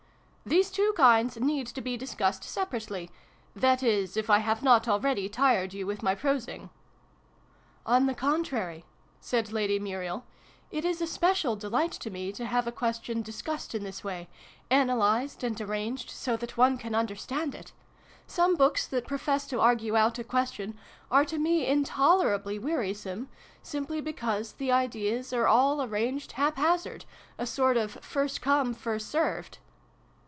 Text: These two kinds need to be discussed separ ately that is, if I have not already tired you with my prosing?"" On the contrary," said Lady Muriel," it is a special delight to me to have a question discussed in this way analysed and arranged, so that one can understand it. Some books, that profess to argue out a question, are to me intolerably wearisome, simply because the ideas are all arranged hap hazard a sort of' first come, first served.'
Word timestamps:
These 0.43 0.71
two 0.71 0.91
kinds 0.97 1.39
need 1.39 1.67
to 1.67 1.81
be 1.81 1.95
discussed 1.95 2.43
separ 2.43 2.77
ately 2.79 3.11
that 3.55 3.83
is, 3.83 4.17
if 4.17 4.27
I 4.27 4.39
have 4.39 4.63
not 4.63 4.87
already 4.87 5.29
tired 5.29 5.71
you 5.71 5.85
with 5.85 6.01
my 6.01 6.15
prosing?"" 6.15 6.71
On 7.85 8.07
the 8.07 8.15
contrary," 8.15 8.83
said 9.19 9.51
Lady 9.51 9.77
Muriel," 9.77 10.25
it 10.71 10.83
is 10.83 10.99
a 10.99 11.05
special 11.05 11.55
delight 11.55 11.91
to 11.91 12.09
me 12.09 12.31
to 12.33 12.47
have 12.47 12.65
a 12.65 12.71
question 12.71 13.21
discussed 13.21 13.75
in 13.75 13.83
this 13.83 14.03
way 14.03 14.27
analysed 14.71 15.43
and 15.43 15.61
arranged, 15.61 16.09
so 16.09 16.35
that 16.37 16.57
one 16.57 16.75
can 16.75 16.95
understand 16.95 17.53
it. 17.53 17.71
Some 18.25 18.55
books, 18.55 18.87
that 18.87 19.05
profess 19.07 19.45
to 19.45 19.61
argue 19.61 19.95
out 19.95 20.17
a 20.17 20.23
question, 20.23 20.75
are 21.11 21.23
to 21.23 21.37
me 21.37 21.67
intolerably 21.67 22.57
wearisome, 22.57 23.29
simply 23.61 24.01
because 24.01 24.53
the 24.53 24.71
ideas 24.71 25.31
are 25.33 25.45
all 25.47 25.83
arranged 25.83 26.31
hap 26.31 26.57
hazard 26.57 27.05
a 27.37 27.45
sort 27.45 27.77
of' 27.77 27.91
first 28.03 28.41
come, 28.41 28.73
first 28.73 29.07
served.' 29.07 29.59